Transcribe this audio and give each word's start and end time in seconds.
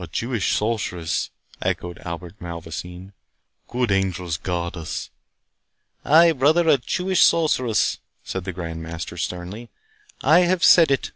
"A 0.00 0.08
Jewish 0.08 0.52
sorceress!" 0.56 1.30
echoed 1.62 1.98
Albert 2.00 2.40
Malvoisin; 2.40 3.12
"good 3.68 3.92
angels 3.92 4.36
guard 4.36 4.76
us!" 4.76 5.10
"Ay, 6.04 6.32
brother, 6.32 6.68
a 6.68 6.76
Jewish 6.76 7.22
sorceress!" 7.22 7.98
said 8.24 8.42
the 8.42 8.52
Grand 8.52 8.82
Master, 8.82 9.16
sternly. 9.16 9.70
"I 10.22 10.40
have 10.40 10.64
said 10.64 10.90
it. 10.90 11.12